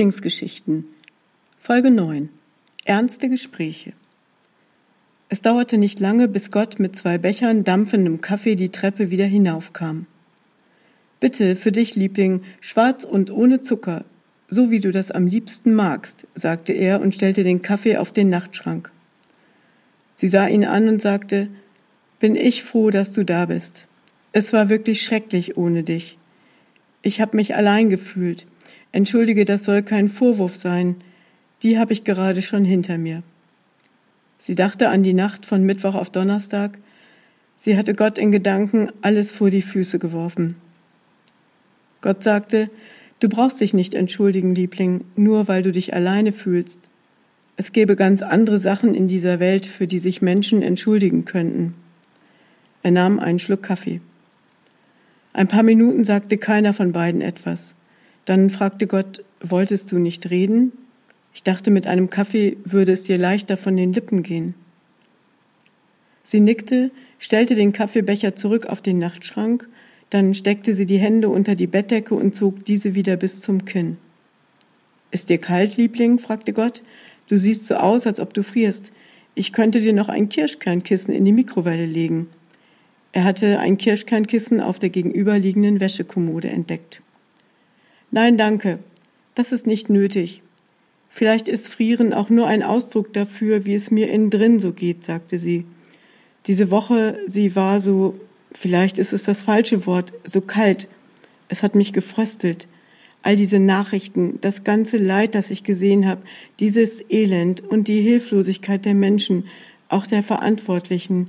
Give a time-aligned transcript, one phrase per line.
[0.00, 0.86] Lieblingsgeschichten.
[1.58, 2.30] Folge 9.
[2.86, 3.92] Ernste Gespräche.
[5.28, 10.06] Es dauerte nicht lange, bis Gott mit zwei Bechern dampfendem Kaffee die Treppe wieder hinaufkam.
[11.20, 14.06] Bitte, für dich, Liebling, schwarz und ohne Zucker,
[14.48, 18.30] so wie du das am liebsten magst, sagte er und stellte den Kaffee auf den
[18.30, 18.90] Nachtschrank.
[20.14, 21.48] Sie sah ihn an und sagte,
[22.20, 23.86] bin ich froh, dass du da bist.
[24.32, 26.16] Es war wirklich schrecklich ohne dich.
[27.02, 28.46] Ich habe mich allein gefühlt.
[28.92, 30.96] Entschuldige, das soll kein Vorwurf sein.
[31.62, 33.22] Die habe ich gerade schon hinter mir.
[34.38, 36.78] Sie dachte an die Nacht von Mittwoch auf Donnerstag.
[37.56, 40.56] Sie hatte Gott in Gedanken alles vor die Füße geworfen.
[42.00, 42.70] Gott sagte,
[43.20, 46.88] du brauchst dich nicht entschuldigen, Liebling, nur weil du dich alleine fühlst.
[47.58, 51.74] Es gäbe ganz andere Sachen in dieser Welt, für die sich Menschen entschuldigen könnten.
[52.82, 54.00] Er nahm einen Schluck Kaffee.
[55.34, 57.76] Ein paar Minuten sagte keiner von beiden etwas.
[58.30, 60.70] Dann fragte Gott, wolltest du nicht reden?
[61.34, 64.54] Ich dachte, mit einem Kaffee würde es dir leichter von den Lippen gehen.
[66.22, 69.68] Sie nickte, stellte den Kaffeebecher zurück auf den Nachtschrank,
[70.10, 73.96] dann steckte sie die Hände unter die Bettdecke und zog diese wieder bis zum Kinn.
[75.10, 76.20] Ist dir kalt, Liebling?
[76.20, 76.82] fragte Gott.
[77.26, 78.92] Du siehst so aus, als ob du frierst.
[79.34, 82.28] Ich könnte dir noch ein Kirschkernkissen in die Mikrowelle legen.
[83.10, 87.02] Er hatte ein Kirschkernkissen auf der gegenüberliegenden Wäschekommode entdeckt.
[88.10, 88.78] Nein, danke.
[89.34, 90.42] Das ist nicht nötig.
[91.08, 95.04] Vielleicht ist Frieren auch nur ein Ausdruck dafür, wie es mir innen drin so geht,
[95.04, 95.64] sagte sie.
[96.46, 98.18] Diese Woche, sie war so,
[98.52, 100.88] vielleicht ist es das falsche Wort, so kalt.
[101.48, 102.68] Es hat mich gefröstelt
[103.22, 106.22] all diese Nachrichten, das ganze Leid, das ich gesehen habe,
[106.58, 109.44] dieses Elend und die Hilflosigkeit der Menschen,
[109.88, 111.28] auch der Verantwortlichen,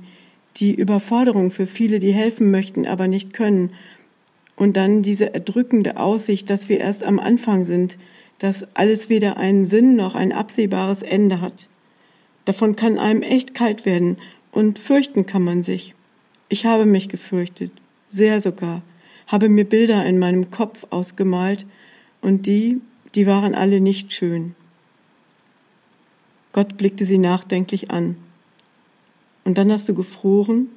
[0.56, 3.72] die Überforderung für viele, die helfen möchten, aber nicht können,
[4.62, 7.98] und dann diese erdrückende Aussicht, dass wir erst am Anfang sind,
[8.38, 11.66] dass alles weder einen Sinn noch ein absehbares Ende hat.
[12.44, 14.18] Davon kann einem echt kalt werden,
[14.52, 15.94] und fürchten kann man sich.
[16.48, 17.72] Ich habe mich gefürchtet,
[18.08, 18.82] sehr sogar,
[19.26, 21.66] habe mir Bilder in meinem Kopf ausgemalt,
[22.20, 22.80] und die,
[23.16, 24.54] die waren alle nicht schön.
[26.52, 28.16] Gott blickte sie nachdenklich an.
[29.42, 30.68] Und dann hast du gefroren?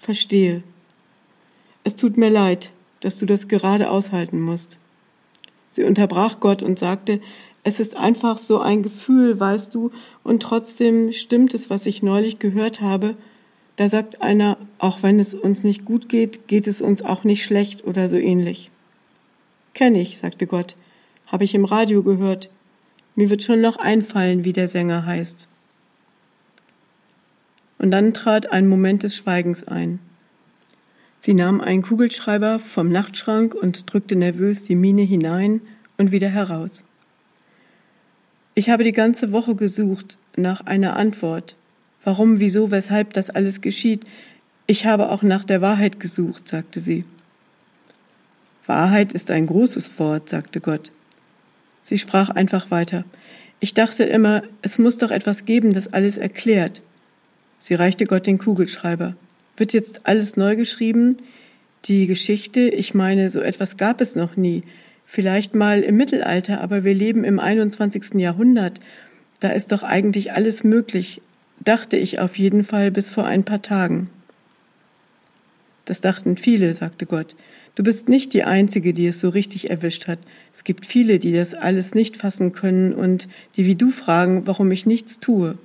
[0.00, 0.62] Verstehe.
[1.82, 4.78] Es tut mir leid, dass du das gerade aushalten musst.
[5.70, 7.20] Sie unterbrach Gott und sagte,
[7.64, 9.90] es ist einfach so ein Gefühl, weißt du,
[10.24, 13.16] und trotzdem stimmt es, was ich neulich gehört habe.
[13.76, 17.44] Da sagt einer, auch wenn es uns nicht gut geht, geht es uns auch nicht
[17.44, 18.70] schlecht oder so ähnlich.
[19.74, 20.76] Kenn ich, sagte Gott,
[21.26, 22.48] habe ich im Radio gehört.
[23.14, 25.46] Mir wird schon noch einfallen, wie der Sänger heißt.
[27.78, 30.00] Und dann trat ein Moment des Schweigens ein.
[31.28, 35.60] Sie nahm einen Kugelschreiber vom Nachtschrank und drückte nervös die Mine hinein
[35.98, 36.84] und wieder heraus.
[38.54, 41.54] Ich habe die ganze Woche gesucht nach einer Antwort.
[42.02, 44.06] Warum, wieso, weshalb das alles geschieht.
[44.66, 47.04] Ich habe auch nach der Wahrheit gesucht, sagte sie.
[48.64, 50.90] Wahrheit ist ein großes Wort, sagte Gott.
[51.82, 53.04] Sie sprach einfach weiter.
[53.60, 56.80] Ich dachte immer, es muss doch etwas geben, das alles erklärt.
[57.58, 59.14] Sie reichte Gott den Kugelschreiber.
[59.58, 61.16] Wird jetzt alles neu geschrieben?
[61.86, 64.62] Die Geschichte, ich meine, so etwas gab es noch nie.
[65.04, 68.14] Vielleicht mal im Mittelalter, aber wir leben im 21.
[68.14, 68.78] Jahrhundert.
[69.40, 71.20] Da ist doch eigentlich alles möglich,
[71.60, 74.10] dachte ich auf jeden Fall bis vor ein paar Tagen.
[75.86, 77.34] Das dachten viele, sagte Gott.
[77.74, 80.18] Du bist nicht die Einzige, die es so richtig erwischt hat.
[80.52, 84.70] Es gibt viele, die das alles nicht fassen können und die wie du fragen, warum
[84.70, 85.56] ich nichts tue.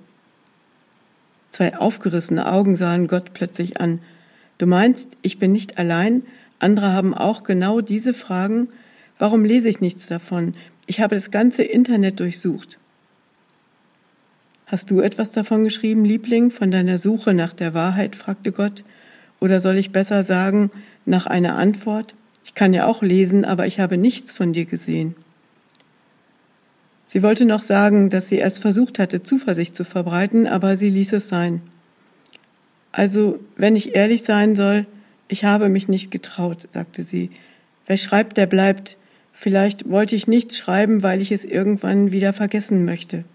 [1.53, 3.99] Zwei aufgerissene Augen sahen Gott plötzlich an.
[4.57, 6.23] Du meinst, ich bin nicht allein?
[6.57, 8.69] Andere haben auch genau diese Fragen?
[9.19, 10.55] Warum lese ich nichts davon?
[10.87, 12.79] Ich habe das ganze Internet durchsucht.
[14.65, 18.15] Hast du etwas davon geschrieben, Liebling, von deiner Suche nach der Wahrheit?
[18.15, 18.83] fragte Gott.
[19.39, 20.71] Oder soll ich besser sagen,
[21.05, 22.15] nach einer Antwort?
[22.43, 25.15] Ich kann ja auch lesen, aber ich habe nichts von dir gesehen.
[27.13, 31.13] Sie wollte noch sagen, dass sie erst versucht hatte, Zuversicht zu verbreiten, aber sie ließ
[31.13, 31.61] es sein.
[32.91, 34.87] Also, wenn ich ehrlich sein soll,
[35.27, 37.29] ich habe mich nicht getraut, sagte sie.
[37.85, 38.97] Wer schreibt, der bleibt.
[39.31, 43.25] Vielleicht wollte ich nichts schreiben, weil ich es irgendwann wieder vergessen möchte.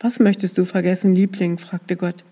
[0.00, 1.58] Was möchtest du vergessen, Liebling?
[1.58, 2.24] fragte Gott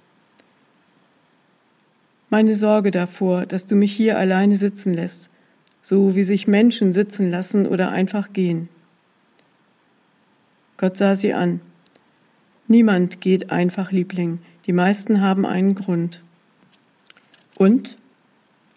[2.31, 5.31] meine Sorge davor, dass du mich hier alleine sitzen lässt,
[5.83, 8.69] so wie sich Menschen sitzen lassen oder einfach gehen.
[10.79, 11.61] Gott sah sie an.
[12.67, 16.23] Niemand geht einfach, Liebling, die meisten haben einen Grund.
[17.57, 17.99] Und?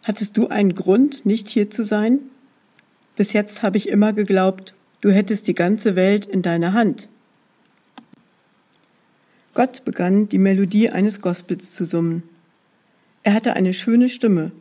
[0.04, 2.20] Hattest du einen Grund, nicht hier zu sein?
[3.16, 7.10] Bis jetzt habe ich immer geglaubt, Du hättest die ganze Welt in deiner Hand.
[9.56, 12.24] Gott begann, die Melodie eines Gospels zu summen.
[13.24, 14.52] Er hatte eine schöne Stimme,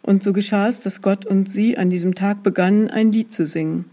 [0.00, 3.46] und so geschah es, dass Gott und sie an diesem Tag begannen, ein Lied zu
[3.46, 3.84] singen.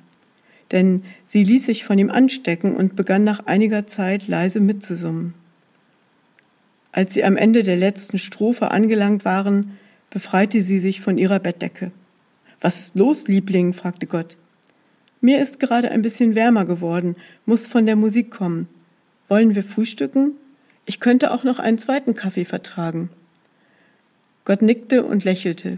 [0.72, 5.34] Denn sie ließ sich von ihm anstecken und begann nach einiger Zeit leise mitzusummen.
[6.92, 9.78] Als sie am Ende der letzten Strophe angelangt waren,
[10.10, 11.92] befreite sie sich von ihrer Bettdecke.
[12.62, 13.74] Was ist los, Liebling?
[13.74, 14.38] fragte Gott.
[15.22, 17.16] Mir ist gerade ein bisschen wärmer geworden,
[17.46, 18.68] muss von der Musik kommen.
[19.28, 20.34] Wollen wir frühstücken?
[20.86, 23.10] Ich könnte auch noch einen zweiten Kaffee vertragen.
[24.46, 25.78] Gott nickte und lächelte.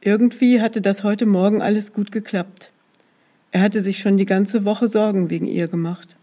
[0.00, 2.70] Irgendwie hatte das heute Morgen alles gut geklappt.
[3.54, 6.16] Er hatte sich schon die ganze Woche Sorgen wegen ihr gemacht.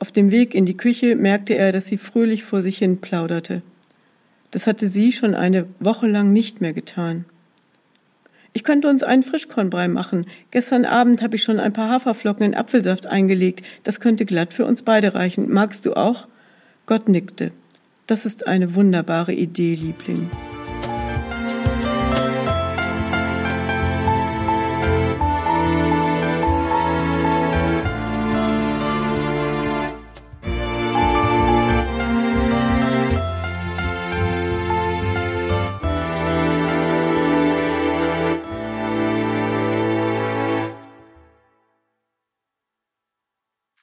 [0.00, 3.62] Auf dem Weg in die Küche merkte er, dass sie fröhlich vor sich hin plauderte.
[4.50, 7.26] Das hatte sie schon eine Woche lang nicht mehr getan.
[8.52, 10.26] Ich könnte uns einen Frischkornbrei machen.
[10.50, 13.62] Gestern Abend habe ich schon ein paar Haferflocken in Apfelsaft eingelegt.
[13.84, 15.48] Das könnte glatt für uns beide reichen.
[15.48, 16.26] Magst du auch?
[16.86, 17.52] Gott nickte.
[18.08, 20.28] Das ist eine wunderbare Idee, Liebling.